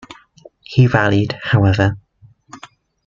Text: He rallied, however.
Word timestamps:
He 0.63 0.87
rallied, 0.87 1.35
however. 1.43 1.95